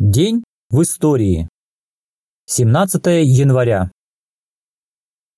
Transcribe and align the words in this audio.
День 0.00 0.44
в 0.70 0.82
истории. 0.82 1.48
17 2.46 3.04
января. 3.24 3.90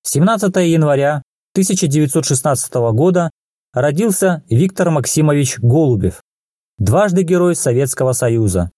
17 0.03 0.55
января 0.57 1.23
1916 1.53 2.71
года 2.93 3.31
родился 3.73 4.43
Виктор 4.51 4.91
Максимович 4.91 5.57
Голубев, 5.57 6.21
дважды 6.77 7.23
Герой 7.23 7.55
Советского 7.55 8.13
Союза. 8.13 8.69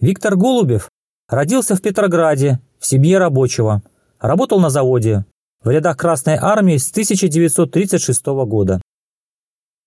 Виктор 0.00 0.36
Голубев 0.36 0.88
родился 1.28 1.76
в 1.76 1.82
Петрограде, 1.82 2.58
в 2.78 2.86
семье 2.86 3.18
рабочего, 3.18 3.82
работал 4.18 4.58
на 4.58 4.70
заводе, 4.70 5.26
в 5.62 5.68
рядах 5.68 5.98
Красной 5.98 6.36
Армии 6.36 6.78
с 6.78 6.90
1936 6.90 8.24
года. 8.46 8.80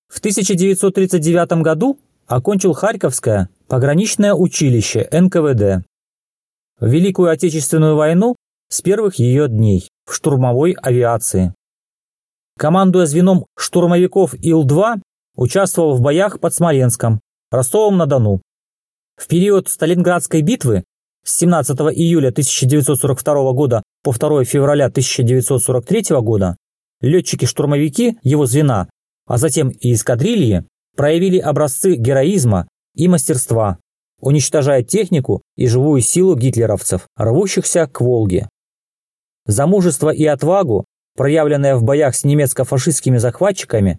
В 0.09 0.19
1939 0.19 1.63
году 1.63 1.99
окончил 2.27 2.73
Харьковское 2.73 3.49
пограничное 3.71 4.33
училище 4.33 5.07
НКВД. 5.13 5.87
В 6.81 6.87
Великую 6.87 7.29
Отечественную 7.29 7.95
войну 7.95 8.35
с 8.67 8.81
первых 8.81 9.15
ее 9.15 9.47
дней 9.47 9.87
в 10.05 10.13
штурмовой 10.13 10.73
авиации. 10.73 11.53
Командуя 12.57 13.05
звеном 13.05 13.45
штурмовиков 13.57 14.33
Ил-2, 14.33 15.01
участвовал 15.37 15.95
в 15.95 16.01
боях 16.01 16.41
под 16.41 16.53
Смоленском, 16.53 17.21
Ростовом-на-Дону. 17.49 18.41
В 19.15 19.27
период 19.29 19.69
Сталинградской 19.69 20.41
битвы 20.41 20.83
с 21.23 21.37
17 21.37 21.79
июля 21.95 22.27
1942 22.27 23.53
года 23.53 23.83
по 24.03 24.11
2 24.11 24.43
февраля 24.43 24.87
1943 24.87 26.17
года 26.19 26.57
летчики-штурмовики 26.99 28.19
его 28.21 28.45
звена, 28.45 28.89
а 29.27 29.37
затем 29.37 29.69
и 29.69 29.93
эскадрильи, 29.93 30.65
проявили 30.97 31.37
образцы 31.37 31.95
героизма 31.95 32.67
и 32.95 33.07
мастерства, 33.07 33.77
уничтожая 34.19 34.83
технику 34.83 35.41
и 35.55 35.67
живую 35.67 36.01
силу 36.01 36.35
гитлеровцев, 36.35 37.07
рвущихся 37.17 37.87
к 37.87 38.01
Волге. 38.01 38.49
За 39.45 39.65
мужество 39.65 40.09
и 40.09 40.25
отвагу, 40.25 40.85
проявленное 41.15 41.75
в 41.75 41.83
боях 41.83 42.15
с 42.15 42.23
немецко-фашистскими 42.23 43.17
захватчиками 43.17 43.97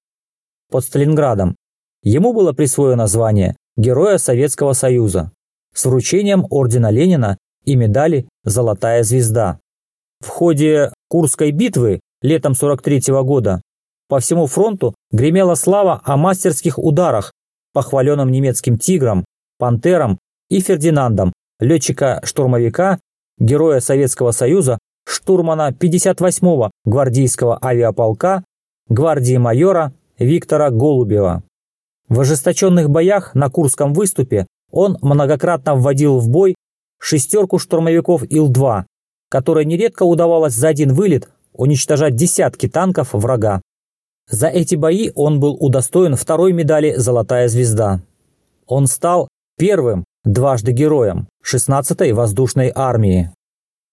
под 0.71 0.85
Сталинградом, 0.85 1.57
ему 2.03 2.33
было 2.33 2.53
присвоено 2.53 3.07
звание 3.07 3.57
Героя 3.77 4.19
Советского 4.19 4.73
Союза 4.73 5.33
с 5.75 5.85
вручением 5.87 6.47
Ордена 6.51 6.91
Ленина 6.91 7.39
и 7.65 7.77
медали 7.77 8.29
«Золотая 8.45 9.03
звезда». 9.03 9.59
В 10.21 10.29
ходе 10.29 10.93
Курской 11.09 11.51
битвы 11.51 12.01
летом 12.21 12.55
43 12.55 13.11
-го 13.13 13.25
года 13.25 13.63
по 14.09 14.21
всему 14.21 14.47
фронту 14.47 14.95
гремела 15.11 15.55
слава 15.55 16.01
о 16.05 16.17
мастерских 16.17 16.79
ударах, 16.79 17.33
похваленным 17.73 18.31
немецким 18.31 18.79
«Тигром», 18.79 19.25
«Пантером» 19.59 20.19
и 20.49 20.61
«Фердинандом», 20.61 21.33
летчика-штурмовика, 21.61 22.99
героя 23.39 23.81
Советского 23.81 24.33
Союза, 24.33 24.79
штурмана 25.07 25.71
58-го 25.73 26.71
гвардейского 26.85 27.59
авиаполка, 27.63 28.45
гвардии 28.89 29.37
майора 29.37 29.93
Виктора 30.19 30.71
Голубева. 30.71 31.43
В 32.09 32.21
ожесточенных 32.21 32.91
боях 32.91 33.35
на 33.35 33.49
Курском 33.51 33.95
выступе 33.95 34.47
он 34.71 34.99
многократно 35.01 35.75
вводил 35.75 36.19
в 36.19 36.29
бой 36.29 36.55
шестерку 37.01 37.59
штурмовиков 37.59 38.23
Ил-2, 38.25 38.85
которой 39.29 39.65
нередко 39.65 40.03
удавалось 40.03 40.55
за 40.55 40.69
один 40.69 40.93
вылет 40.93 41.29
уничтожать 41.53 42.17
десятки 42.17 42.69
танков 42.69 43.13
врага. 43.13 43.61
За 44.33 44.49
эти 44.49 44.77
бои 44.77 45.13
он 45.15 45.41
был 45.41 45.59
удостоен 45.61 46.17
второй 46.17 46.55
медали 46.55 46.95
«Золотая 46.97 47.49
звезда». 47.49 48.01
Он 48.67 48.87
стал 48.87 49.29
первым 49.59 50.05
дважды 50.25 50.73
героем 50.73 51.29
16-й 51.45 52.13
воздушной 52.13 52.73
армии. 52.75 53.31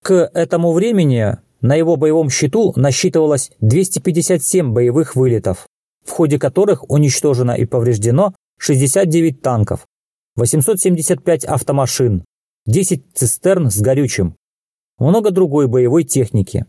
К 0.01 0.31
этому 0.33 0.71
времени 0.71 1.35
на 1.59 1.75
его 1.75 1.97
боевом 1.97 2.29
счету 2.29 2.71
насчитывалось 2.77 3.51
257 3.59 4.71
боевых 4.71 5.17
вылетов, 5.17 5.67
в 6.05 6.11
ходе 6.11 6.39
которых 6.39 6.89
уничтожено 6.89 7.51
и 7.51 7.65
повреждено 7.65 8.33
69 8.59 9.41
танков, 9.41 9.85
875 10.37 11.43
автомашин, 11.43 12.23
10 12.65 13.03
цистерн 13.13 13.69
с 13.69 13.81
горючим, 13.81 14.35
много 14.99 15.31
другой 15.31 15.67
боевой 15.67 16.05
техники, 16.05 16.65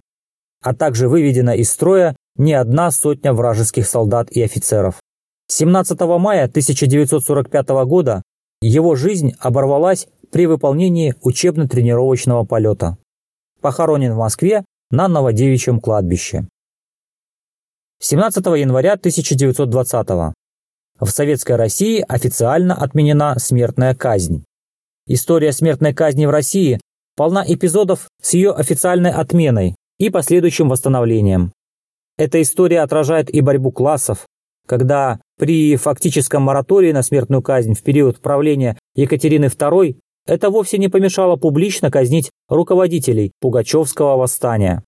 а 0.61 0.75
также 0.75 1.09
выведено 1.09 1.53
из 1.53 1.71
строя 1.71 2.17
не 2.41 2.55
одна 2.55 2.91
сотня 2.91 3.35
вражеских 3.35 3.87
солдат 3.87 4.31
и 4.31 4.43
офицеров. 4.43 4.99
17 5.49 6.01
мая 6.01 6.45
1945 6.45 7.69
года 7.85 8.23
его 8.63 8.97
жизнь 8.97 9.35
оборвалась 9.39 10.09
при 10.33 10.47
выполнении 10.47 11.15
учебно-тренировочного 11.21 12.45
полета. 12.45 12.97
Похоронен 13.61 14.15
в 14.15 14.17
Москве 14.17 14.65
на 14.91 15.07
Новодевичьем 15.07 15.81
кладбище. 15.81 16.49
17 18.01 18.47
января 18.47 18.95
1920 18.95 20.09
в 20.99 21.07
Советской 21.09 21.57
России 21.57 22.03
официально 22.09 22.75
отменена 22.75 23.39
смертная 23.39 23.95
казнь. 23.95 24.45
История 25.07 25.53
смертной 25.53 25.93
казни 25.93 26.25
в 26.25 26.31
России 26.31 26.81
полна 27.17 27.45
эпизодов 27.47 28.09
с 28.23 28.33
ее 28.33 28.53
официальной 28.53 29.11
отменой 29.11 29.77
и 29.99 30.09
последующим 30.09 30.71
восстановлением. 30.71 31.53
Эта 32.21 32.43
история 32.43 32.83
отражает 32.83 33.35
и 33.35 33.41
борьбу 33.41 33.73
классов, 33.73 34.27
когда 34.67 35.23
при 35.39 35.75
фактическом 35.77 36.43
моратории 36.43 36.93
на 36.93 37.03
смертную 37.03 37.41
казнь 37.41 37.73
в 37.73 37.83
период 37.83 38.21
правления 38.21 38.79
Екатерины 38.95 39.47
II 39.47 39.97
это 40.27 40.51
вовсе 40.51 40.77
не 40.77 40.89
помешало 40.89 41.37
публично 41.37 41.91
казнить 41.91 42.31
руководителей 42.51 43.33
Пугачевского 43.41 44.19
восстания. 44.19 44.85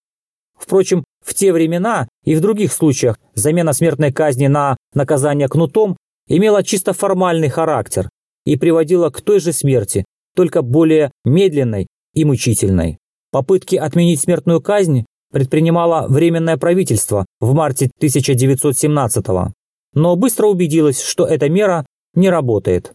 Впрочем, 0.58 1.04
в 1.24 1.32
те 1.32 1.54
времена 1.54 2.06
и 2.22 2.34
в 2.34 2.42
других 2.42 2.70
случаях 2.70 3.18
замена 3.32 3.72
смертной 3.72 4.12
казни 4.12 4.48
на 4.48 4.76
наказание 4.92 5.48
кнутом 5.48 5.96
имела 6.28 6.62
чисто 6.62 6.92
формальный 6.92 7.48
характер 7.48 8.10
и 8.44 8.58
приводила 8.58 9.08
к 9.08 9.22
той 9.22 9.40
же 9.40 9.54
смерти, 9.54 10.04
только 10.36 10.60
более 10.60 11.10
медленной 11.24 11.86
и 12.12 12.26
мучительной. 12.26 12.98
Попытки 13.30 13.76
отменить 13.76 14.20
смертную 14.20 14.60
казнь 14.60 15.06
предпринимало 15.32 16.06
Временное 16.08 16.56
правительство 16.56 17.26
в 17.40 17.54
марте 17.54 17.90
1917 17.98 19.26
-го, 19.26 19.52
но 19.94 20.16
быстро 20.16 20.46
убедилось, 20.46 21.02
что 21.02 21.26
эта 21.26 21.48
мера 21.48 21.84
не 22.14 22.30
работает. 22.30 22.92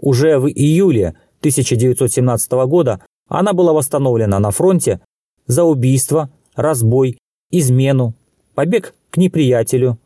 Уже 0.00 0.38
в 0.38 0.48
июле 0.48 1.14
1917 1.40 2.66
года 2.66 3.00
она 3.28 3.52
была 3.52 3.72
восстановлена 3.72 4.38
на 4.38 4.50
фронте 4.50 5.00
за 5.46 5.64
убийство, 5.64 6.30
разбой, 6.54 7.18
измену, 7.50 8.14
побег 8.54 8.94
к 9.10 9.16
неприятелю, 9.16 9.98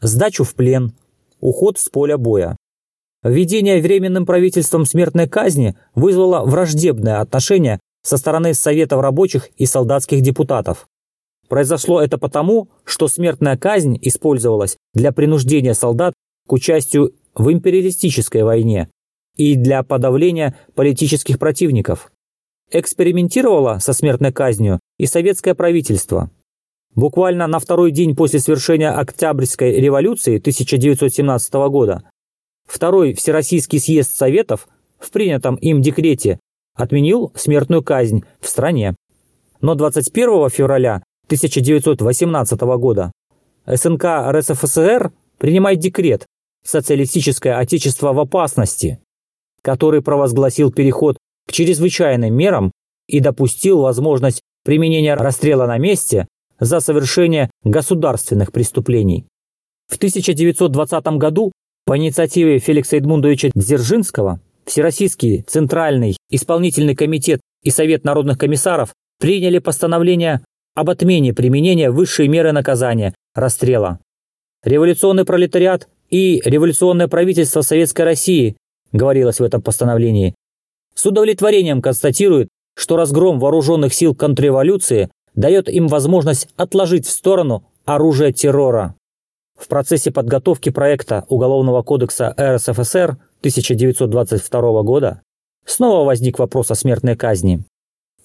сдачу 0.00 0.44
в 0.44 0.54
плен, 0.54 0.92
уход 1.40 1.78
с 1.78 1.88
поля 1.88 2.18
боя. 2.18 2.56
Введение 3.22 3.82
Временным 3.82 4.24
правительством 4.24 4.86
смертной 4.86 5.28
казни 5.28 5.76
вызвало 5.94 6.44
враждебное 6.44 7.20
отношение 7.20 7.78
со 8.02 8.16
стороны 8.16 8.54
Советов 8.54 9.00
рабочих 9.00 9.50
и 9.58 9.66
солдатских 9.66 10.22
депутатов. 10.22 10.86
Произошло 11.50 12.00
это 12.00 12.16
потому, 12.16 12.68
что 12.84 13.08
смертная 13.08 13.56
казнь 13.56 13.98
использовалась 14.00 14.76
для 14.94 15.10
принуждения 15.10 15.74
солдат 15.74 16.14
к 16.46 16.52
участию 16.52 17.12
в 17.34 17.50
империалистической 17.52 18.44
войне 18.44 18.88
и 19.36 19.56
для 19.56 19.82
подавления 19.82 20.56
политических 20.76 21.40
противников. 21.40 22.12
Экспериментировало 22.70 23.80
со 23.80 23.92
смертной 23.92 24.32
казнью 24.32 24.78
и 24.96 25.06
советское 25.06 25.56
правительство. 25.56 26.30
Буквально 26.94 27.48
на 27.48 27.58
второй 27.58 27.90
день 27.90 28.14
после 28.14 28.38
совершения 28.38 28.92
Октябрьской 28.92 29.72
революции 29.80 30.38
1917 30.38 31.52
года 31.68 32.04
Второй 32.68 33.12
Всероссийский 33.14 33.80
съезд 33.80 34.14
Советов 34.14 34.68
в 35.00 35.10
принятом 35.10 35.56
им 35.56 35.82
декрете 35.82 36.38
отменил 36.76 37.32
смертную 37.34 37.82
казнь 37.82 38.22
в 38.40 38.46
стране. 38.46 38.94
Но 39.60 39.74
21 39.74 40.48
февраля 40.48 41.02
1918 41.30 42.60
года 42.60 43.12
СНК 43.64 44.04
РСФСР 44.32 45.12
принимает 45.38 45.78
декрет 45.78 46.26
«Социалистическое 46.64 47.56
Отечество 47.56 48.12
в 48.12 48.18
опасности», 48.18 48.98
который 49.62 50.02
провозгласил 50.02 50.72
переход 50.72 51.18
к 51.46 51.52
чрезвычайным 51.52 52.34
мерам 52.34 52.72
и 53.06 53.20
допустил 53.20 53.82
возможность 53.82 54.40
применения 54.64 55.14
расстрела 55.14 55.66
на 55.66 55.78
месте 55.78 56.26
за 56.58 56.80
совершение 56.80 57.48
государственных 57.62 58.50
преступлений. 58.50 59.26
В 59.88 59.98
1920 59.98 61.06
году 61.16 61.52
по 61.86 61.96
инициативе 61.96 62.58
Феликса 62.58 62.96
Эдмундовича 62.96 63.50
Дзержинского 63.54 64.40
Всероссийский 64.66 65.42
Центральный 65.42 66.16
Исполнительный 66.28 66.96
комитет 66.96 67.40
и 67.62 67.70
Совет 67.70 68.02
народных 68.02 68.36
комиссаров 68.36 68.92
приняли 69.20 69.60
постановление 69.60 70.40
об 70.80 70.90
отмене 70.90 71.34
применения 71.34 71.90
высшей 71.90 72.26
меры 72.26 72.52
наказания– 72.52 73.14
расстрела. 73.34 74.00
Революционный 74.64 75.24
пролетариат 75.24 75.88
и 76.08 76.40
революционное 76.44 77.06
правительство 77.06 77.60
Советской 77.60 78.02
России, 78.02 78.56
говорилось 78.92 79.40
в 79.40 79.44
этом 79.44 79.62
постановлении, 79.62 80.34
с 80.94 81.06
удовлетворением 81.06 81.82
констатирует, 81.82 82.48
что 82.76 82.96
разгром 82.96 83.38
вооруженных 83.38 83.94
сил 83.94 84.14
контрреволюции 84.14 85.10
дает 85.34 85.68
им 85.68 85.86
возможность 85.86 86.48
отложить 86.56 87.06
в 87.06 87.10
сторону 87.10 87.64
оружие 87.84 88.32
террора. 88.32 88.94
В 89.58 89.68
процессе 89.68 90.10
подготовки 90.10 90.70
проекта 90.70 91.24
Уголовного 91.28 91.82
кодекса 91.82 92.34
РСФСР 92.38 93.18
1922 93.40 94.82
года 94.82 95.20
снова 95.66 96.06
возник 96.06 96.38
вопрос 96.38 96.70
о 96.70 96.74
смертной 96.74 97.16
казни. 97.16 97.64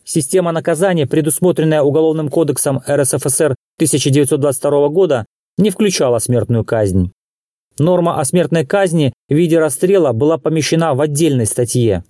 Система 0.06 0.52
наказания, 0.52 1.08
предусмотренная 1.08 1.82
Уголовным 1.82 2.30
кодексом 2.30 2.80
РСФСР 2.88 3.56
1922 3.78 4.90
года, 4.90 5.26
не 5.58 5.72
включала 5.72 6.20
смертную 6.20 6.64
казнь. 6.64 7.12
Норма 7.80 8.20
о 8.20 8.24
смертной 8.24 8.66
казни 8.66 9.14
в 9.28 9.34
виде 9.34 9.58
расстрела 9.58 10.14
была 10.14 10.38
помещена 10.38 10.94
в 10.94 11.02
отдельной 11.02 11.48
статье. 11.48 12.04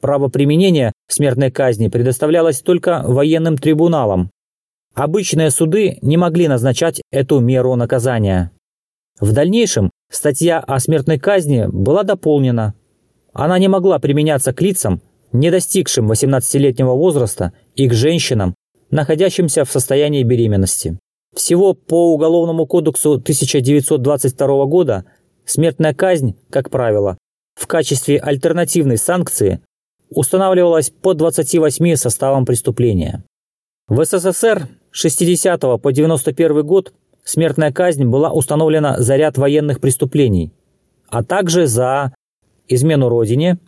Право 0.00 0.28
применения 0.28 0.92
смертной 1.08 1.52
казни 1.52 1.88
предоставлялось 1.88 2.60
только 2.60 3.02
военным 3.06 3.56
трибуналам. 3.56 4.30
Обычные 4.94 5.50
суды 5.50 5.98
не 6.02 6.16
могли 6.16 6.48
назначать 6.48 7.00
эту 7.12 7.38
меру 7.38 7.76
наказания. 7.76 8.50
В 9.20 9.32
дальнейшем 9.32 9.90
статья 10.10 10.58
о 10.58 10.80
смертной 10.80 11.18
казни 11.18 11.66
была 11.68 12.02
дополнена. 12.02 12.74
Она 13.32 13.58
не 13.60 13.68
могла 13.68 14.00
применяться 14.00 14.52
к 14.52 14.60
лицам, 14.60 15.00
не 15.32 15.50
достигшим 15.50 16.10
18-летнего 16.10 16.92
возраста, 16.92 17.52
и 17.74 17.88
к 17.88 17.92
женщинам, 17.92 18.54
находящимся 18.90 19.64
в 19.64 19.70
состоянии 19.70 20.22
беременности. 20.22 20.98
Всего 21.34 21.74
по 21.74 22.14
Уголовному 22.14 22.66
кодексу 22.66 23.12
1922 23.14 24.64
года 24.66 25.04
смертная 25.44 25.94
казнь, 25.94 26.36
как 26.50 26.70
правило, 26.70 27.18
в 27.54 27.66
качестве 27.66 28.18
альтернативной 28.18 28.96
санкции 28.96 29.60
устанавливалась 30.10 30.90
по 30.90 31.14
28 31.14 31.96
составам 31.96 32.46
преступления. 32.46 33.24
В 33.88 34.04
СССР 34.04 34.68
60 34.90 35.60
по 35.82 35.92
91 35.92 36.66
год 36.66 36.92
смертная 37.24 37.72
казнь 37.72 38.04
была 38.04 38.32
установлена 38.32 39.00
за 39.00 39.16
ряд 39.16 39.36
военных 39.36 39.80
преступлений, 39.80 40.52
а 41.08 41.22
также 41.22 41.66
за 41.66 42.14
измену 42.68 43.08
родине, 43.08 43.58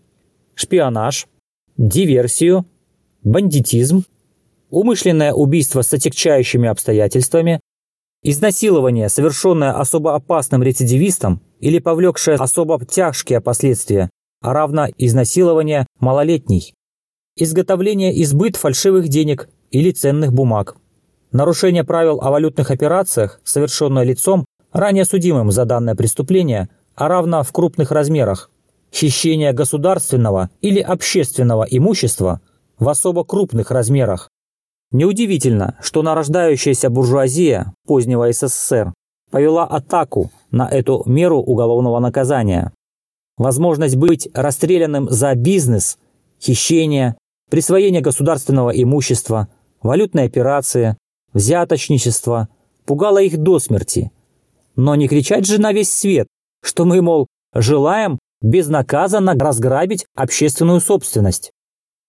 шпионаж, 0.54 1.26
диверсию, 1.80 2.66
бандитизм, 3.24 4.04
умышленное 4.68 5.32
убийство 5.32 5.80
с 5.80 5.90
отягчающими 5.94 6.68
обстоятельствами, 6.68 7.60
изнасилование, 8.22 9.08
совершенное 9.08 9.72
особо 9.72 10.14
опасным 10.14 10.62
рецидивистом 10.62 11.40
или 11.58 11.78
повлекшее 11.78 12.36
особо 12.36 12.84
тяжкие 12.84 13.40
последствия, 13.40 14.10
а 14.42 14.52
равно 14.52 14.88
изнасилование 14.98 15.86
малолетней, 16.00 16.74
изготовление 17.36 18.14
и 18.14 18.26
сбыт 18.26 18.56
фальшивых 18.56 19.08
денег 19.08 19.48
или 19.70 19.90
ценных 19.90 20.34
бумаг, 20.34 20.76
нарушение 21.32 21.84
правил 21.84 22.20
о 22.20 22.30
валютных 22.30 22.70
операциях, 22.70 23.40
совершенное 23.42 24.04
лицом, 24.04 24.44
ранее 24.70 25.06
судимым 25.06 25.50
за 25.50 25.64
данное 25.64 25.94
преступление, 25.94 26.68
а 26.94 27.08
равно 27.08 27.42
в 27.42 27.50
крупных 27.52 27.90
размерах, 27.90 28.50
хищение 28.92 29.52
государственного 29.52 30.50
или 30.60 30.80
общественного 30.80 31.64
имущества 31.64 32.40
в 32.78 32.88
особо 32.88 33.24
крупных 33.24 33.70
размерах, 33.70 34.30
Неудивительно, 34.92 35.76
что 35.80 36.02
нарождающаяся 36.02 36.90
буржуазия 36.90 37.72
позднего 37.86 38.30
СССР 38.32 38.92
повела 39.30 39.64
атаку 39.64 40.32
на 40.50 40.68
эту 40.68 41.04
меру 41.06 41.38
уголовного 41.38 42.00
наказания. 42.00 42.72
Возможность 43.36 43.96
быть 43.96 44.28
расстрелянным 44.34 45.08
за 45.08 45.34
бизнес, 45.36 45.96
хищение, 46.42 47.16
присвоение 47.50 48.00
государственного 48.00 48.70
имущества, 48.70 49.48
валютные 49.80 50.26
операции, 50.26 50.96
взяточничество 51.32 52.48
пугала 52.84 53.18
их 53.18 53.38
до 53.38 53.60
смерти. 53.60 54.10
Но 54.74 54.96
не 54.96 55.06
кричать 55.06 55.46
же 55.46 55.60
на 55.60 55.72
весь 55.72 55.92
свет, 55.92 56.26
что 56.62 56.84
мы, 56.84 57.00
мол, 57.00 57.28
желаем 57.54 58.18
безнаказанно 58.42 59.34
разграбить 59.34 60.06
общественную 60.14 60.80
собственность. 60.80 61.50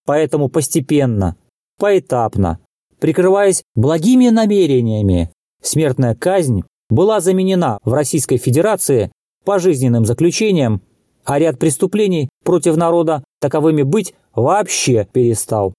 Поэтому 0.06 0.50
постепенно, 0.50 1.36
поэтапно, 1.78 2.60
Прикрываясь 3.02 3.64
благими 3.74 4.30
намерениями, 4.30 5.32
смертная 5.60 6.14
казнь 6.14 6.62
была 6.88 7.20
заменена 7.20 7.80
в 7.84 7.94
Российской 7.94 8.38
Федерации 8.38 9.12
пожизненным 9.44 10.06
заключением, 10.06 10.84
а 11.26 11.40
ряд 11.40 11.58
преступлений 11.58 12.30
против 12.46 12.78
народа 12.78 13.24
таковыми 13.40 13.82
быть 13.82 14.14
вообще 14.36 15.08
перестал. 15.12 15.74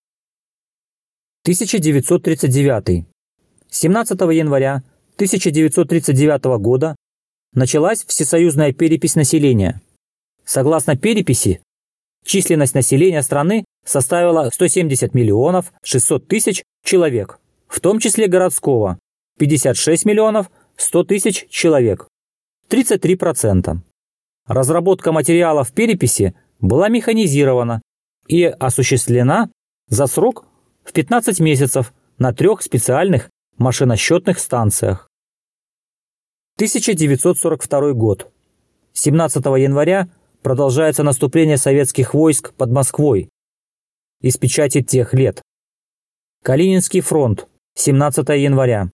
1939. 1.45 3.07
17 3.71 4.21
января 4.21 4.83
1939 5.15 6.45
года 6.61 6.97
началась 7.55 8.05
всесоюзная 8.05 8.73
перепись 8.73 9.15
населения. 9.15 9.81
Согласно 10.45 10.97
переписи, 10.97 11.63
численность 12.25 12.75
населения 12.75 13.23
страны 13.23 13.65
составила 13.85 14.51
170 14.53 15.15
миллионов 15.15 15.73
600 15.83 16.27
тысяч 16.29 16.63
человек, 16.85 17.39
в 17.69 17.81
том 17.81 17.99
числе 17.99 18.29
городского– 18.29 18.99
56 19.39 20.05
миллионов 20.05 20.51
100 20.77 21.05
тысяч 21.05 21.47
человек, 21.49 22.07
33%. 22.69 23.79
Разработка 24.47 25.13
материалов 25.13 25.73
переписи 25.73 26.35
была 26.61 26.89
механизирована 26.89 27.83
и 28.27 28.45
осуществлена 28.45 29.51
за 29.89 30.07
срок 30.07 30.47
в 30.85 30.93
15 30.93 31.41
месяцев 31.41 31.93
на 32.19 32.33
трех 32.33 32.63
специальных 32.63 33.31
машиносчетных 33.59 34.39
станциях. 34.39 35.09
1942 36.57 37.93
год. 37.93 38.31
17 38.93 39.45
января 39.45 40.09
продолжается 40.43 41.03
наступление 41.03 41.57
советских 41.57 42.15
войск 42.15 42.53
под 42.55 42.71
Москвой. 42.71 43.31
Из 44.21 44.37
печати 44.37 44.83
тех 44.83 45.15
лет. 45.15 45.43
Калининский 46.43 47.01
фронт, 47.01 47.47
17 47.77 48.29
января. 48.31 48.91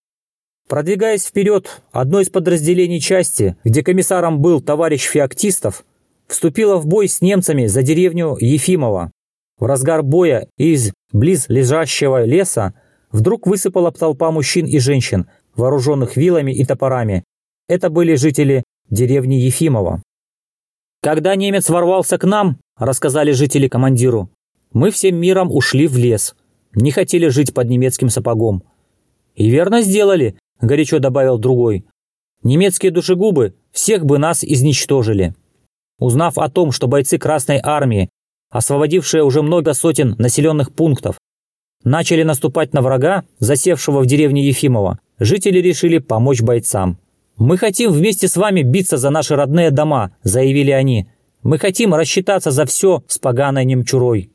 Продвигаясь 0.68 1.24
вперед, 1.24 1.82
одно 1.92 2.20
из 2.20 2.28
подразделений 2.28 3.00
части, 3.00 3.56
где 3.64 3.82
комиссаром 3.82 4.40
был 4.40 4.60
товарищ 4.60 5.06
Феоктистов, 5.06 5.84
вступило 6.26 6.76
в 6.76 6.86
бой 6.86 7.08
с 7.08 7.22
немцами 7.22 7.66
за 7.66 7.82
деревню 7.82 8.36
Ефимова. 8.38 9.10
В 9.58 9.64
разгар 9.64 10.02
боя 10.02 10.46
из 10.58 10.92
близ 11.10 11.48
лежащего 11.48 12.24
леса 12.24 12.74
вдруг 13.10 13.46
высыпала 13.46 13.90
толпа 13.90 14.30
мужчин 14.30 14.66
и 14.66 14.78
женщин, 14.78 15.26
вооруженных 15.56 16.16
вилами 16.16 16.52
и 16.52 16.64
топорами. 16.66 17.24
Это 17.66 17.88
были 17.88 18.14
жители 18.14 18.64
деревни 18.90 19.36
Ефимова. 19.36 20.02
«Когда 21.02 21.36
немец 21.36 21.68
ворвался 21.68 22.18
к 22.18 22.24
нам,— 22.24 22.58
рассказали 22.76 23.32
жители 23.32 23.68
командиру,— 23.68 24.30
мы 24.72 24.90
всем 24.90 25.16
миром 25.16 25.50
ушли 25.52 25.86
в 25.86 25.96
лес, 25.96 26.34
не 26.74 26.90
хотели 26.90 27.28
жить 27.28 27.54
под 27.54 27.68
немецким 27.68 28.10
сапогом. 28.10 28.62
И 29.34 29.48
верно 29.48 29.82
сделали, 29.82 30.36
горячо 30.60 30.98
добавил 30.98 31.38
другой. 31.38 31.86
Немецкие 32.42 32.92
душегубы 32.92 33.54
всех 33.72 34.04
бы 34.04 34.18
нас 34.18 34.44
изничтожили. 34.44 35.34
Узнав 35.98 36.38
о 36.38 36.48
том, 36.48 36.72
что 36.72 36.86
бойцы 36.86 37.18
Красной 37.18 37.60
Армии, 37.62 38.08
освободившие 38.50 39.24
уже 39.24 39.42
много 39.42 39.74
сотен 39.74 40.14
населенных 40.18 40.72
пунктов, 40.72 41.18
начали 41.84 42.22
наступать 42.22 42.72
на 42.72 42.82
врага, 42.82 43.24
засевшего 43.38 44.00
в 44.00 44.06
деревне 44.06 44.46
Ефимова, 44.46 44.98
жители 45.18 45.58
решили 45.58 45.98
помочь 45.98 46.42
бойцам. 46.42 46.98
«Мы 47.38 47.56
хотим 47.56 47.92
вместе 47.92 48.28
с 48.28 48.36
вами 48.36 48.62
биться 48.62 48.96
за 48.96 49.10
наши 49.10 49.36
родные 49.36 49.70
дома»,– 49.70 50.16
заявили 50.22 50.70
они. 50.70 51.08
«Мы 51.42 51.58
хотим 51.58 51.94
рассчитаться 51.94 52.50
за 52.50 52.66
все 52.66 53.04
с 53.06 53.18
поганой 53.18 53.64
немчурой». 53.64 54.32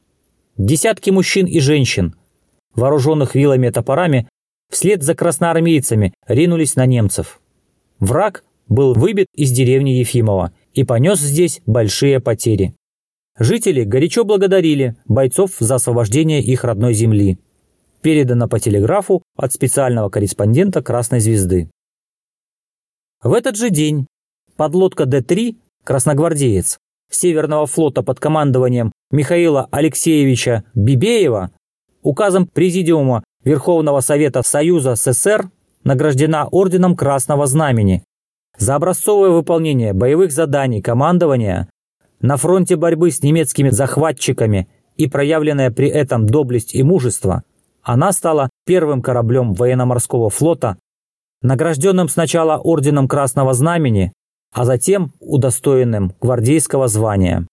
Десятки 0.58 1.10
мужчин 1.10 1.46
и 1.46 1.60
женщин– 1.60 2.16
вооруженных 2.76 3.36
вилами 3.36 3.68
и 3.68 3.72
топорами, 3.72 4.28
вслед 4.72 5.04
за 5.04 5.16
красноармейцами 5.16 6.14
ринулись 6.28 6.76
на 6.76 6.86
немцев. 6.86 7.42
Враг 8.00 8.44
был 8.68 8.94
выбит 8.94 9.28
из 9.36 9.52
деревни 9.52 9.92
Ефимова 9.92 10.52
и 10.74 10.84
понес 10.84 11.20
здесь 11.20 11.62
большие 11.66 12.20
потери. 12.20 12.76
Жители 13.38 13.84
горячо 13.84 14.24
благодарили 14.24 14.96
бойцов 15.06 15.52
за 15.60 15.76
освобождение 15.76 16.42
их 16.42 16.64
родной 16.64 16.94
земли. 16.94 17.40
Передано 18.02 18.48
по 18.48 18.60
телеграфу 18.60 19.24
от 19.36 19.54
специального 19.54 20.10
корреспондента 20.10 20.82
Красной 20.82 21.20
Звезды. 21.20 21.70
В 23.24 23.32
этот 23.32 23.56
же 23.56 23.70
день 23.70 24.06
подлодка 24.58 25.06
Д-3 25.06 25.56
«Красногвардеец» 25.86 26.78
Северного 27.10 27.68
флота 27.68 28.04
под 28.04 28.20
командованием 28.20 28.92
Михаила 29.12 29.70
Алексеевича 29.72 30.66
Бибеева 30.74 31.52
указом 32.02 32.48
Президиума 32.48 33.24
Верховного 33.46 34.02
Совета 34.02 34.42
Союза 34.44 34.96
СССР 34.96 35.50
награждена 35.86 36.50
Орденом 36.52 36.98
Красного 36.98 37.48
Знамени 37.48 38.04
за 38.58 38.76
образцовое 38.76 39.30
выполнение 39.30 39.94
боевых 39.94 40.34
заданий 40.34 40.82
командования 40.82 41.70
на 42.20 42.36
фронте 42.36 42.76
борьбы 42.76 43.10
с 43.10 43.24
немецкими 43.24 43.70
захватчиками 43.70 44.68
и 44.98 45.08
проявленная 45.08 45.72
при 45.72 45.88
этом 45.88 46.26
доблесть 46.26 46.76
и 46.76 46.84
мужество, 46.84 47.44
она 47.84 48.12
стала 48.12 48.50
первым 48.66 49.02
кораблем 49.02 49.54
военно-морского 49.54 50.30
флота, 50.30 50.78
награжденным 51.44 52.10
сначала 52.10 52.58
орденом 52.58 53.08
Красного 53.08 53.54
Знамени, 53.54 54.12
а 54.52 54.66
затем 54.66 55.14
удостоенным 55.20 56.14
гвардейского 56.20 56.88
звания. 56.88 57.48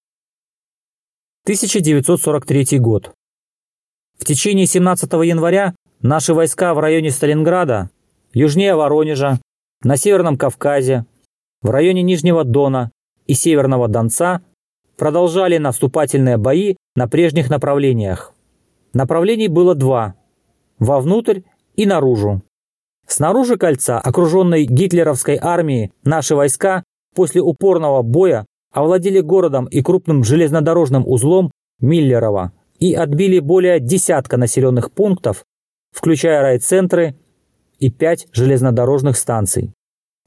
1943 1.44 2.78
год. 2.78 3.12
В 4.18 4.24
течение 4.24 4.66
17 4.66 5.12
января 5.12 5.74
наши 6.00 6.32
войска 6.32 6.72
в 6.74 6.78
районе 6.78 7.10
Сталинграда, 7.10 7.90
южнее 8.32 8.74
Воронежа, 8.74 9.40
на 9.82 9.96
Северном 9.96 10.36
Кавказе, 10.36 11.06
в 11.62 11.70
районе 11.70 12.02
Нижнего 12.02 12.44
Дона 12.44 12.90
и 13.26 13.34
Северного 13.34 13.88
Донца 13.88 14.42
продолжали 14.96 15.56
наступательные 15.56 16.36
бои 16.36 16.76
на 16.94 17.08
прежних 17.08 17.48
направлениях. 17.48 18.34
Направлений 18.92 19.48
было 19.48 19.74
два– 19.74 20.14
вовнутрь 20.78 21.40
и 21.76 21.86
наружу. 21.86 22.42
Снаружи 23.10 23.56
кольца, 23.56 23.98
окруженной 23.98 24.64
гитлеровской 24.64 25.36
армией, 25.40 25.92
наши 26.04 26.36
войска 26.36 26.84
после 27.14 27.40
упорного 27.40 28.02
боя 28.02 28.46
овладели 28.72 29.20
городом 29.20 29.66
и 29.66 29.82
крупным 29.82 30.22
железнодорожным 30.22 31.06
узлом 31.06 31.50
Миллерово 31.80 32.52
и 32.78 32.94
отбили 32.94 33.40
более 33.40 33.80
десятка 33.80 34.36
населенных 34.36 34.92
пунктов, 34.92 35.44
включая 35.92 36.40
райцентры 36.42 37.16
и 37.78 37.90
пять 37.90 38.28
железнодорожных 38.32 39.16
станций. 39.16 39.72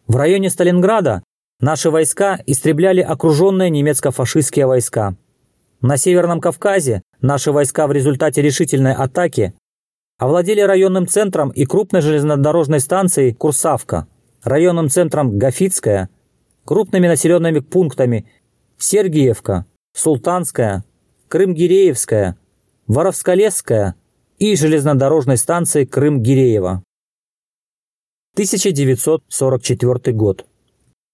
В 0.07 0.17
районе 0.17 0.49
Сталинграда 0.49 1.23
Наши 1.63 1.89
войска 1.89 2.41
истребляли 2.45 2.99
окруженные 2.99 3.69
немецко-фашистские 3.69 4.65
войска. 4.65 5.15
На 5.79 5.95
Северном 5.95 6.41
Кавказе 6.41 7.03
наши 7.21 7.53
войска 7.53 7.87
в 7.87 7.93
результате 7.93 8.41
решительной 8.41 8.93
атаки 8.93 9.53
овладели 10.17 10.61
районным 10.61 11.07
центром 11.07 11.49
и 11.49 11.65
крупной 11.65 12.01
железнодорожной 12.01 12.79
станцией 12.79 13.33
Курсавка, 13.33 14.07
районным 14.43 14.89
центром 14.89 15.37
Гафицкая, 15.37 16.09
крупными 16.65 17.07
населенными 17.07 17.59
пунктами 17.59 18.29
Сергиевка, 18.77 19.65
Султанская, 19.95 20.83
Крым-Гиреевская, 21.29 22.37
Воровсколесская 22.87 23.95
и 24.37 24.55
железнодорожной 24.55 25.37
станцией 25.37 25.85
Крым-Гиреево. 25.85 26.83
1944 28.33 30.15
год. 30.15 30.45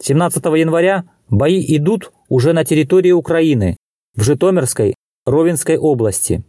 17 0.01 0.43
января 0.45 1.03
бои 1.29 1.63
идут 1.75 2.11
уже 2.29 2.53
на 2.53 2.63
территории 2.63 3.11
Украины, 3.11 3.75
в 4.15 4.23
Житомирской, 4.23 4.95
Ровенской 5.25 5.77
области. 5.77 6.43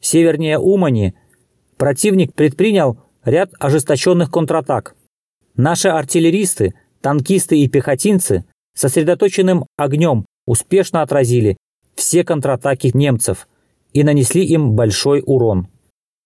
Севернее 0.00 0.58
Умани 0.58 1.14
противник 1.82 2.32
предпринял 2.32 2.96
ряд 3.24 3.50
ожесточенных 3.58 4.30
контратак. 4.30 4.94
Наши 5.56 5.88
артиллеристы, 5.88 6.74
танкисты 7.00 7.58
и 7.58 7.66
пехотинцы 7.66 8.44
сосредоточенным 8.72 9.66
огнем 9.76 10.24
успешно 10.46 11.02
отразили 11.02 11.56
все 11.96 12.22
контратаки 12.22 12.92
немцев 12.94 13.48
и 13.92 14.04
нанесли 14.04 14.44
им 14.44 14.76
большой 14.76 15.24
урон. 15.26 15.66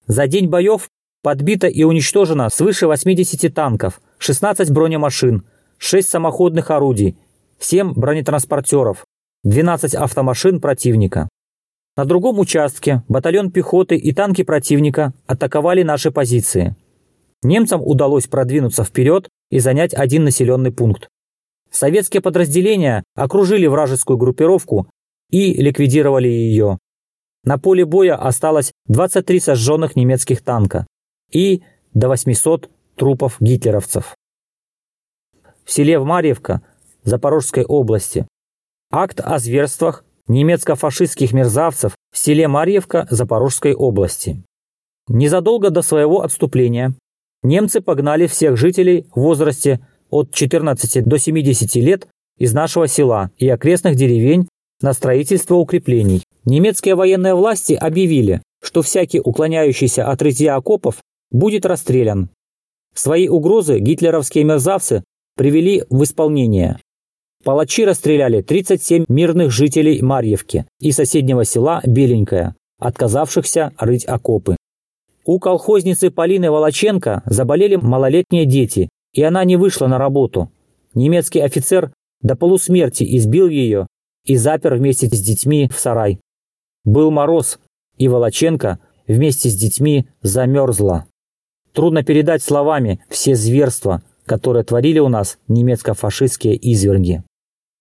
За 0.07 0.27
день 0.27 0.49
боев 0.51 0.91
подбито 1.23 1.69
и 1.69 1.85
уничтожено 1.85 2.51
свыше 2.51 2.87
80 2.87 3.55
танков, 3.55 4.03
16 4.19 4.71
бронемашин, 4.71 5.47
6 5.79 6.07
самоходных 6.07 6.71
орудий, 6.71 7.17
7 7.61 7.95
бронетранспортеров, 7.95 9.07
12 9.45 9.95
автомашин 9.95 10.61
противника. 10.61 11.31
На 11.97 12.05
другом 12.05 12.39
участке 12.39 13.03
батальон 13.09 13.51
пехоты 13.51 13.97
и 13.97 14.13
танки 14.13 14.43
противника 14.45 15.15
атаковали 15.27 15.83
наши 15.83 16.11
позиции. 16.11 16.77
Немцам 17.43 17.81
удалось 17.83 18.27
продвинуться 18.27 18.85
вперед 18.85 19.29
и 19.51 19.59
занять 19.59 19.95
один 19.95 20.25
населенный 20.25 20.73
пункт. 20.73 21.09
Советские 21.71 22.21
подразделения 22.21 23.03
окружили 23.15 23.67
вражескую 23.67 24.19
группировку 24.19 24.89
и 25.31 25.55
ликвидировали 25.55 26.29
ее. 26.29 26.79
На 27.45 27.59
поле 27.59 27.85
боя 27.85 28.17
осталось 28.17 28.73
23 28.87 29.41
сожженных 29.41 29.97
немецких 29.97 30.43
танка 30.43 30.87
и 31.31 31.63
до 31.95 32.09
800 32.09 32.71
трупов 32.97 33.37
гитлеровцев 33.41 34.15
в 35.67 35.73
селе 35.73 35.99
Марьевка 35.99 36.63
Запорожской 37.03 37.65
области. 37.65 38.27
Акт 38.91 39.21
о 39.21 39.39
зверствах 39.39 40.05
немецко-фашистских 40.29 41.33
мерзавцев 41.33 41.97
в 42.13 42.19
селе 42.19 42.49
Марьевка 42.49 43.07
Запорожской 43.11 43.75
области. 43.75 44.43
Незадолго 45.09 45.71
до 45.71 45.83
своего 45.83 46.23
отступления 46.23 46.95
немцы 47.43 47.81
погнали 47.81 48.27
всех 48.27 48.57
жителей 48.57 49.07
в 49.15 49.21
возрасте 49.21 49.87
от 50.11 50.33
14 50.33 51.05
до 51.05 51.19
70 51.19 51.75
лет 51.77 52.09
из 52.39 52.53
нашего 52.53 52.89
села 52.89 53.31
и 53.39 53.49
окрестных 53.49 53.97
деревень 53.97 54.49
на 54.81 54.93
строительство 54.93 55.55
укреплений. 55.55 56.23
Немецкие 56.45 56.95
военные 56.95 57.35
власти 57.35 57.73
объявили, 57.73 58.43
что 58.63 58.83
всякий 58.83 59.21
уклоняющийся 59.21 60.09
от 60.09 60.21
рытья 60.23 60.57
окопов 60.57 60.97
будет 61.31 61.67
расстрелян. 61.67 62.31
Свои 62.95 63.29
угрозы 63.29 63.79
гитлеровские 63.79 64.45
мерзавцы 64.45 65.05
привели 65.37 65.85
в 65.91 66.03
исполнение. 66.03 66.79
Палачи 67.47 67.85
расстреляли 67.85 68.43
37 68.43 69.05
мирных 69.07 69.53
жителей 69.53 70.03
Марьевки 70.03 70.67
и 70.81 70.91
соседнего 70.91 71.45
села 71.45 71.81
Беленькое, 71.87 72.57
отказавшихся 72.81 73.71
рыть 73.79 74.05
окопы. 74.05 74.57
У 75.25 75.39
колхозницы 75.39 76.11
Полины 76.11 76.51
Волоченко 76.51 77.23
заболели 77.25 77.77
малолетние 77.77 78.47
дети, 78.47 78.89
и 79.13 79.23
она 79.23 79.45
не 79.45 79.57
вышла 79.57 79.87
на 79.87 79.97
работу. 79.97 80.51
Немецкий 80.95 81.39
офицер 81.39 81.93
до 82.21 82.35
полусмерти 82.35 83.05
избил 83.17 83.49
ее 83.49 83.87
и 84.25 84.35
запер 84.35 84.75
вместе 84.75 85.07
с 85.07 85.21
детьми 85.21 85.71
в 85.73 85.79
сарай. 85.79 86.19
Был 86.83 87.13
мороз, 87.13 87.61
и 87.97 88.09
Волоченко 88.09 88.81
вместе 89.07 89.51
с 89.51 89.55
детьми 89.55 90.09
замерзла. 90.21 91.07
Трудно 91.73 92.03
передать 92.03 92.43
словами 92.43 93.05
все 93.09 93.37
зверства, 93.37 94.03
которые 94.25 94.65
творили 94.65 94.99
у 94.99 95.09
нас 95.09 95.39
немецко-фашистские 95.47 96.57
изверги. 96.57 97.23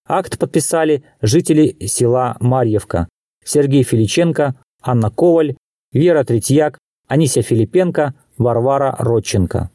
Акт 0.07 0.37
подписали 0.37 1.03
жители 1.21 1.75
села 1.87 2.37
Марьевка 2.39 3.07
Сергей 3.43 3.83
Филиченко, 3.83 4.55
Анна 4.81 5.09
Коваль, 5.09 5.55
Вера 5.91 6.23
Третьяк, 6.23 6.77
Анисия 7.07 7.43
Филипенко, 7.43 8.13
Варвара 8.37 8.95
Родченко. 8.99 9.69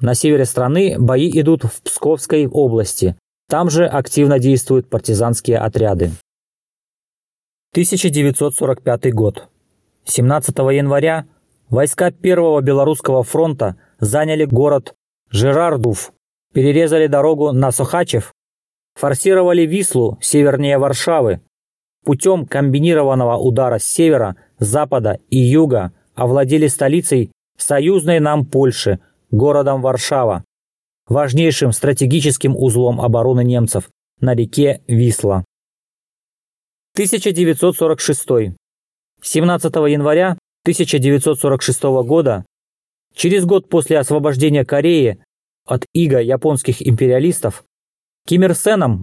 На 0.00 0.14
севере 0.14 0.44
страны 0.44 0.96
бои 0.98 1.30
идут 1.40 1.64
в 1.64 1.82
Псковской 1.82 2.46
области. 2.46 3.16
Там 3.48 3.68
же 3.68 3.86
активно 3.86 4.38
действуют 4.38 4.88
партизанские 4.88 5.58
отряды. 5.58 6.12
1945 7.72 9.12
год. 9.12 9.48
17 10.04 10.56
января 10.58 11.26
войска 11.68 12.10
Первого 12.10 12.60
Белорусского 12.60 13.22
фронта 13.22 13.76
заняли 13.98 14.44
город 14.44 14.94
Жерардув, 15.30 16.12
перерезали 16.52 17.06
дорогу 17.06 17.52
на 17.52 17.70
Сухачев, 17.70 18.32
форсировали 18.94 19.62
Вислу 19.62 20.18
севернее 20.20 20.78
Варшавы, 20.78 21.40
путем 22.04 22.46
комбинированного 22.46 23.36
удара 23.36 23.78
с 23.78 23.84
севера, 23.84 24.36
запада 24.58 25.18
и 25.30 25.38
юга 25.38 25.92
овладели 26.14 26.66
столицей 26.66 27.32
союзной 27.56 28.20
нам 28.20 28.46
Польши, 28.46 29.00
городом 29.30 29.82
Варшава, 29.82 30.44
важнейшим 31.08 31.72
стратегическим 31.72 32.56
узлом 32.56 33.00
обороны 33.00 33.44
немцев 33.44 33.90
на 34.20 34.34
реке 34.34 34.82
Висла. 34.86 35.44
1946. 36.94 38.56
17 39.22 39.74
января 39.74 40.38
1946 40.64 41.82
года 42.04 42.44
Через 43.14 43.44
год 43.44 43.68
после 43.68 43.98
освобождения 43.98 44.64
Кореи 44.64 45.22
от 45.66 45.84
ига 45.92 46.20
японских 46.20 46.86
империалистов 46.86 47.64
Ким 48.30 48.44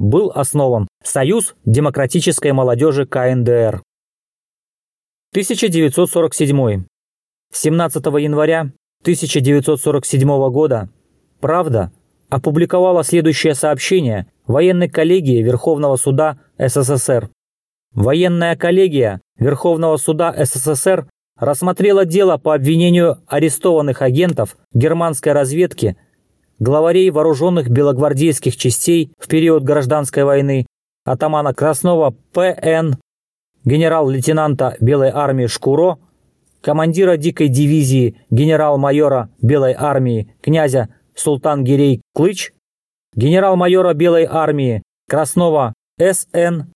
был 0.10 0.32
основан 0.34 0.88
Союз 1.04 1.56
демократической 1.66 2.54
молодежи 2.54 3.06
КНДР. 3.06 3.84
1947. 5.34 6.86
17 7.52 8.06
января 8.06 8.72
1947 9.02 10.50
года 10.50 10.90
«Правда» 11.42 11.92
опубликовала 12.30 13.04
следующее 13.04 13.54
сообщение 13.54 14.28
военной 14.46 14.88
коллегии 14.88 15.44
Верховного 15.44 15.98
суда 15.98 16.40
СССР. 16.58 17.30
Военная 17.94 18.56
коллегия 18.56 19.20
Верховного 19.38 19.98
суда 19.98 20.34
СССР 20.46 21.06
рассмотрела 21.38 22.06
дело 22.06 22.38
по 22.38 22.56
обвинению 22.56 23.18
арестованных 23.28 24.02
агентов 24.02 24.56
германской 24.74 25.34
разведки, 25.34 25.98
главарей 26.60 27.10
вооруженных 27.10 27.70
белогвардейских 27.70 28.58
частей 28.58 29.12
в 29.18 29.28
период 29.28 29.64
гражданской 29.64 30.24
войны, 30.24 30.66
атамана 31.06 31.54
Краснова 31.54 32.16
П.Н., 32.34 32.98
генерал-лейтенанта 33.64 34.78
Белой 34.80 35.10
армии 35.10 35.48
Шкуро, 35.48 35.98
командира 36.62 37.18
дикой 37.18 37.50
дивизии 37.50 38.20
генерал-майора 38.30 39.30
Белой 39.42 39.74
армии 39.78 40.34
князя 40.42 40.90
Султан-Гирей 41.16 42.02
Клыч, 42.14 42.54
генерал-майора 43.16 43.94
Белой 43.94 44.26
армии 44.30 44.84
Краснова 45.10 45.74
С.Н. 46.00 46.72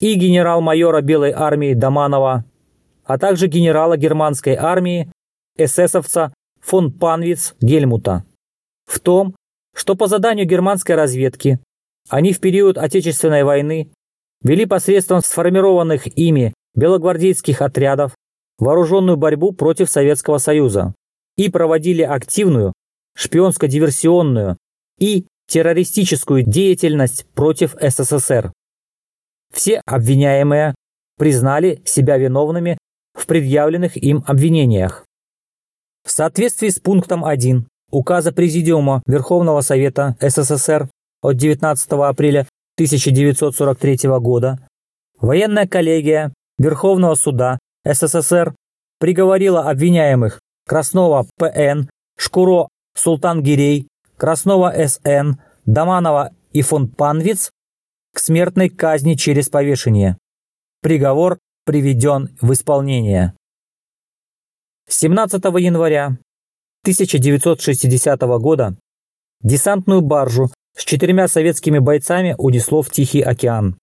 и 0.00 0.14
генерал-майора 0.14 1.00
Белой 1.00 1.32
армии 1.32 1.74
Доманова, 1.74 2.44
а 3.04 3.18
также 3.18 3.46
генерала 3.46 3.96
германской 3.96 4.54
армии 4.54 5.10
эсэсовца 5.56 6.32
фон 6.60 6.92
Панвиц 6.92 7.54
Гельмута. 7.60 8.24
В 8.86 9.00
том, 9.00 9.36
что 9.74 9.94
по 9.94 10.06
заданию 10.06 10.46
германской 10.46 10.94
разведки 10.94 11.60
они 12.08 12.32
в 12.32 12.40
период 12.40 12.78
Отечественной 12.78 13.44
войны 13.44 13.90
вели 14.42 14.64
посредством 14.64 15.20
сформированных 15.20 16.06
ими 16.18 16.54
белогвардейских 16.74 17.62
отрядов 17.62 18.14
вооруженную 18.58 19.16
борьбу 19.16 19.52
против 19.52 19.90
Советского 19.90 20.38
Союза 20.38 20.94
и 21.36 21.50
проводили 21.50 22.02
активную 22.02 22.72
шпионско-диверсионную 23.18 24.56
и 24.98 25.26
террористическую 25.48 26.42
деятельность 26.42 27.26
против 27.34 27.74
СССР. 27.80 28.52
Все 29.52 29.80
обвиняемые 29.86 30.74
признали 31.16 31.82
себя 31.84 32.18
виновными 32.18 32.78
в 33.14 33.26
предъявленных 33.26 33.96
им 33.96 34.22
обвинениях. 34.26 35.04
В 36.04 36.10
соответствии 36.10 36.68
с 36.68 36.78
пунктом 36.78 37.24
1 37.24 37.66
Указа 37.90 38.32
Президиума 38.32 39.02
Верховного 39.06 39.60
Совета 39.60 40.16
СССР 40.20 40.88
от 41.22 41.36
19 41.36 41.92
апреля 41.92 42.46
1943 42.76 43.98
года 44.20 44.58
военная 45.20 45.66
коллегия 45.66 46.32
Верховного 46.58 47.14
Суда 47.14 47.58
СССР 47.84 48.54
приговорила 48.98 49.70
обвиняемых 49.70 50.40
Краснова 50.66 51.26
П.Н., 51.38 51.88
Шкуро 52.18 52.68
Султан-Гирей, 52.96 53.88
Краснова 54.16 54.72
С.Н., 54.74 55.40
Доманова 55.64 56.32
и 56.52 56.62
фон 56.62 56.88
Панвиц 56.88 57.50
к 58.12 58.18
смертной 58.18 58.68
казни 58.68 59.14
через 59.14 59.48
повешение. 59.48 60.16
Приговор 60.80 61.38
приведен 61.64 62.36
в 62.40 62.52
исполнение. 62.52 63.34
17 64.88 65.42
января 65.58 66.16
1960 66.86 68.20
года 68.38 68.76
десантную 69.42 70.02
баржу 70.02 70.52
с 70.76 70.84
четырьмя 70.84 71.26
советскими 71.26 71.80
бойцами 71.80 72.36
унесло 72.38 72.80
в 72.80 72.90
Тихий 72.90 73.22
океан. 73.22 73.76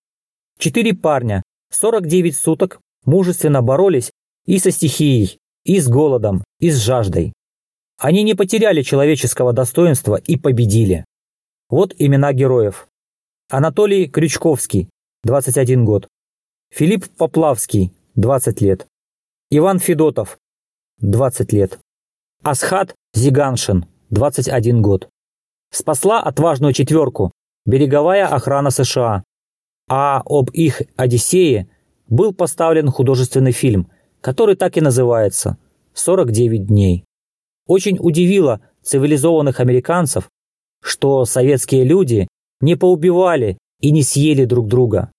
Четыре 0.58 0.94
парня 0.94 1.44
49 1.72 2.34
суток 2.34 2.80
мужественно 3.04 3.62
боролись 3.62 4.10
и 4.46 4.58
со 4.58 4.72
стихией, 4.72 5.38
и 5.66 5.82
с 5.82 5.90
голодом, 5.90 6.46
и 6.60 6.70
с 6.70 6.78
жаждой. 6.78 7.34
Они 7.98 8.24
не 8.24 8.36
потеряли 8.36 8.84
человеческого 8.84 9.52
достоинства 9.52 10.16
и 10.16 10.38
победили. 10.38 11.04
Вот 11.70 11.94
имена 11.98 12.32
героев. 12.32 12.88
Анатолий 13.50 14.08
Крючковский, 14.08 14.90
21 15.26 15.84
год. 15.84 16.08
Филипп 16.72 17.10
Поплавский, 17.18 17.92
20 18.16 18.62
лет. 18.62 18.88
Иван 19.50 19.80
Федотов, 19.80 20.38
20 21.02 21.52
лет. 21.52 21.80
Асхат 22.46 22.94
Зиганшин, 23.14 23.86
21 24.10 24.82
год. 24.82 25.08
Спасла 25.72 26.22
отважную 26.22 26.74
четверку 26.74 27.32
береговая 27.66 28.28
охрана 28.28 28.70
США. 28.70 29.24
А 29.90 30.22
об 30.26 30.50
их 30.52 30.82
Одиссее 30.98 31.70
был 32.10 32.34
поставлен 32.34 32.90
художественный 32.90 33.54
фильм, 33.54 33.90
который 34.20 34.58
так 34.58 34.76
и 34.76 34.82
называется 34.82 35.58
«49 35.96 36.58
дней». 36.58 37.06
Очень 37.66 37.98
удивило 37.98 38.60
цивилизованных 38.82 39.62
американцев, 39.62 40.30
что 40.82 41.24
советские 41.24 41.86
люди 41.86 42.28
не 42.60 42.76
поубивали 42.76 43.58
и 43.80 43.92
не 43.92 44.04
съели 44.04 44.44
друг 44.44 44.68
друга, 44.68 45.14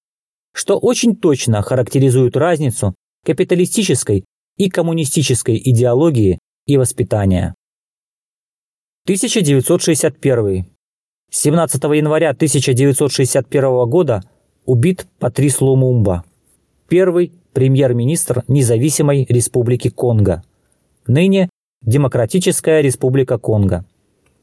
что 0.53 0.79
очень 0.79 1.17
точно 1.17 1.63
характеризует 1.63 2.37
разницу 2.37 2.95
капиталистической 3.25 4.27
и 4.59 4.69
коммунистической 4.69 5.59
идеологии 5.65 6.39
и 6.67 6.77
воспитания. 6.77 7.55
1961. 9.07 10.67
17 11.31 11.83
января 11.83 12.31
1961 12.31 13.89
года 13.89 14.23
убит 14.65 15.07
Патрис 15.19 15.61
Лумумба, 15.61 16.25
первый 16.89 17.33
премьер-министр 17.53 18.45
независимой 18.49 19.27
республики 19.29 19.91
Конго, 19.91 20.43
ныне 21.07 21.51
Демократическая 21.83 22.81
республика 22.81 23.37
Конго, 23.37 23.85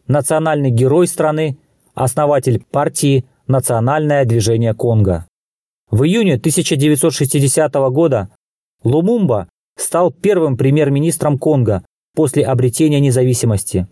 национальный 0.08 0.70
герой 0.70 1.08
страны, 1.08 1.58
основатель 1.96 2.64
партии 2.64 3.26
«Национальное 3.48 4.26
движение 4.26 4.76
Конго». 4.76 5.26
В 5.90 6.04
июне 6.04 6.36
1960 6.36 7.74
года 7.92 8.30
Лумумба 8.84 9.50
стал 9.76 10.12
первым 10.12 10.56
премьер-министром 10.56 11.40
Конго 11.40 11.84
после 12.14 12.44
обретения 12.44 13.00
независимости. 13.00 13.88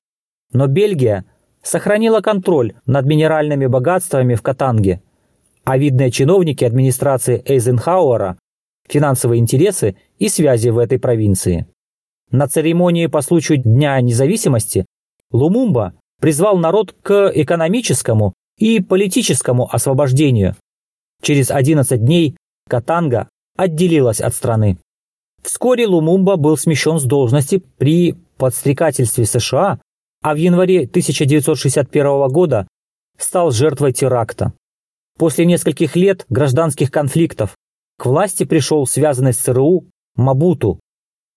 Но 0.52 0.68
Бельгия 0.68 1.26
сохранила 1.62 2.22
контроль 2.22 2.74
над 2.86 3.06
минеральными 3.06 3.68
богатствами 3.68 4.36
в 4.36 4.42
Катанге, 4.42 5.02
а 5.64 5.78
видные 5.78 6.12
чиновники 6.12 6.64
администрации 6.64 7.44
Эйзенхауэра 7.46 8.38
финансовые 8.88 9.40
интересы 9.40 9.96
и 10.18 10.30
связи 10.30 10.70
в 10.70 10.78
этой 10.78 11.00
провинции. 11.00 11.68
На 12.32 12.48
церемонии 12.48 13.08
по 13.08 13.22
случаю 13.22 13.60
Дня 13.60 14.00
независимости 14.02 14.86
Лумумба 15.32 15.94
призвал 16.20 16.58
народ 16.58 16.96
к 17.02 17.32
экономическому 17.34 18.34
и 18.58 18.82
политическому 18.82 19.70
освобождению. 19.72 20.56
Через 21.22 21.52
11 21.52 22.04
дней 22.04 22.36
Катанга 22.68 23.30
отделилась 23.56 24.22
от 24.22 24.34
страны. 24.34 24.78
Вскоре 25.42 25.88
Лумумба 25.88 26.36
был 26.36 26.58
смещен 26.58 27.00
с 27.00 27.04
должности 27.04 27.64
при 27.78 28.14
подстрекательстве 28.38 29.26
США, 29.26 29.80
а 30.22 30.34
в 30.34 30.38
январе 30.38 30.82
1961 30.82 32.28
года 32.28 32.68
стал 33.18 33.52
жертвой 33.52 33.94
теракта. 33.94 34.54
После 35.18 35.46
нескольких 35.46 35.96
лет 35.96 36.26
гражданских 36.30 36.92
конфликтов 36.92 37.56
к 37.98 38.06
власти 38.06 38.46
пришел 38.46 38.88
связанный 38.88 39.34
с 39.34 39.38
ЦРУ 39.38 39.86
Мабуту, 40.16 40.80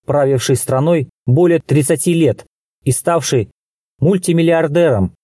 правивший 0.07 0.57
страной 0.57 1.09
более 1.27 1.61
30 1.61 2.07
лет 2.09 2.47
и 2.85 2.93
ставший 2.93 3.51
мультимиллиардером. 3.99 5.15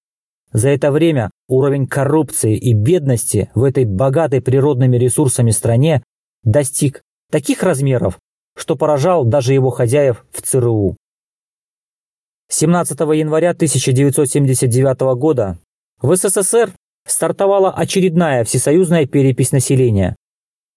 За 0.52 0.68
это 0.68 0.90
время 0.90 1.30
уровень 1.48 1.86
коррупции 1.86 2.56
и 2.56 2.72
бедности 2.74 3.50
в 3.54 3.64
этой 3.64 3.84
богатой 3.84 4.40
природными 4.40 4.96
ресурсами 4.96 5.50
стране 5.50 6.02
достиг 6.42 7.02
таких 7.30 7.62
размеров, 7.62 8.18
что 8.58 8.76
поражал 8.76 9.24
даже 9.24 9.54
его 9.54 9.70
хозяев 9.70 10.24
в 10.32 10.42
ЦРУ. 10.42 10.96
17 12.50 12.98
января 13.00 13.50
1979 13.50 15.00
года 15.16 15.58
в 16.00 16.16
СССР 16.16 16.72
стартовала 17.06 17.70
очередная 17.70 18.44
всесоюзная 18.44 19.06
перепись 19.06 19.52
населения. 19.52 20.16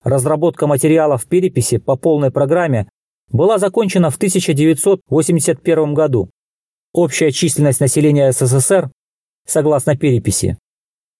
Разработка 0.03 0.67
материалов 0.67 1.25
переписи 1.25 1.77
по 1.77 1.95
полной 1.95 2.31
программе 2.31 2.89
была 3.29 3.57
закончена 3.57 4.09
в 4.09 4.17
1981 4.17 5.93
году. 5.93 6.29
Общая 6.93 7.31
численность 7.31 7.79
населения 7.79 8.31
СССР, 8.31 8.91
согласно 9.47 9.97
переписи, 9.97 10.57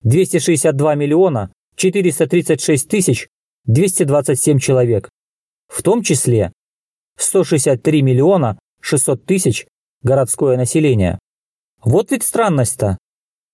262 0.04 0.96
миллиона 0.96 1.52
436 1.76 2.90
тысяч 2.90 3.28
227 3.66 4.60
человек, 4.60 5.10
в 5.72 5.84
том 5.84 6.04
числе 6.04 6.52
163 7.18 8.02
миллиона 8.02 8.60
600 8.82 9.26
тысяч 9.26 9.68
городское 10.04 10.58
население. 10.58 11.18
Вот 11.84 12.12
ведь 12.12 12.24
странность-то. 12.24 12.98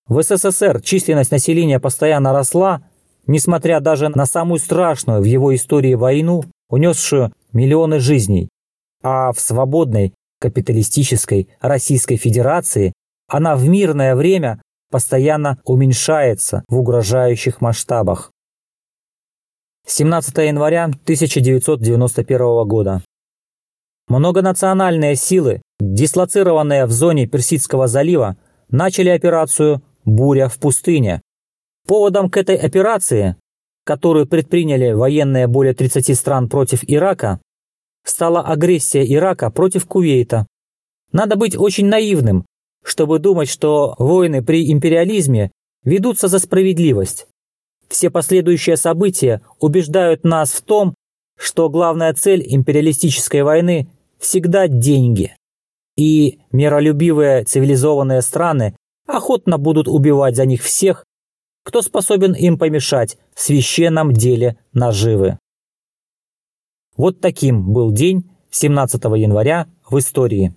В 0.07 0.21
СССР 0.23 0.81
численность 0.81 1.31
населения 1.31 1.79
постоянно 1.79 2.33
росла, 2.33 2.81
несмотря 3.27 3.79
даже 3.81 4.09
на 4.09 4.25
самую 4.25 4.59
страшную 4.59 5.21
в 5.21 5.25
его 5.25 5.53
истории 5.53 5.93
войну, 5.93 6.43
унесшую 6.69 7.33
миллионы 7.53 7.99
жизней. 7.99 8.49
А 9.03 9.31
в 9.31 9.39
свободной 9.39 10.13
капиталистической 10.39 11.49
Российской 11.61 12.15
Федерации 12.15 12.93
она 13.27 13.55
в 13.55 13.67
мирное 13.67 14.15
время 14.15 14.61
постоянно 14.89 15.59
уменьшается 15.65 16.63
в 16.67 16.77
угрожающих 16.77 17.61
масштабах. 17.61 18.31
17 19.87 20.37
января 20.37 20.85
1991 20.85 22.67
года. 22.67 23.01
Многонациональные 24.07 25.15
силы, 25.15 25.61
дислоцированные 25.79 26.85
в 26.85 26.91
зоне 26.91 27.25
Персидского 27.25 27.87
залива, 27.87 28.37
начали 28.69 29.09
операцию 29.09 29.81
«Буря 30.05 30.47
в 30.47 30.59
пустыне». 30.59 31.21
Поводом 31.87 32.29
к 32.29 32.37
этой 32.37 32.57
операции 32.57 33.37
которую 33.87 34.27
предприняли 34.27 34.91
военные 34.91 35.47
более 35.47 35.73
30 35.73 36.15
стран 36.15 36.49
против 36.49 36.81
Ирака, 36.85 37.39
стала 38.03 38.41
агрессия 38.41 39.03
Ирака 39.11 39.49
против 39.49 39.87
Кувейта. 39.87 40.45
Надо 41.13 41.37
быть 41.37 41.57
очень 41.57 41.87
наивным, 41.87 42.45
чтобы 42.83 43.19
думать, 43.19 43.47
что 43.47 43.95
войны 43.97 44.43
при 44.43 44.69
империализме 44.71 45.51
ведутся 45.85 46.27
за 46.27 46.39
справедливость. 46.39 47.27
Все 47.87 48.09
последующие 48.09 48.77
события 48.77 49.41
убеждают 49.59 50.23
нас 50.23 50.51
в 50.51 50.61
том, 50.61 50.93
что 51.37 51.69
главная 51.69 52.13
цель 52.13 52.43
империалистической 52.45 53.43
войны 53.43 53.89
всегда 54.19 54.67
деньги. 54.67 55.35
И 55.95 56.39
миролюбивые 56.51 57.43
цивилизованные 57.43 58.21
страны 58.21 58.75
охотно 59.07 59.57
будут 59.57 59.87
убивать 59.87 60.35
за 60.35 60.45
них 60.45 60.61
всех, 60.61 61.05
кто 61.63 61.81
способен 61.81 62.33
им 62.33 62.57
помешать 62.57 63.17
в 63.33 63.41
священном 63.41 64.13
деле 64.13 64.57
наживы. 64.73 65.37
Вот 66.95 67.19
таким 67.21 67.73
был 67.73 67.91
день 67.91 68.29
17 68.51 69.03
января 69.03 69.67
в 69.89 69.97
истории. 69.99 70.55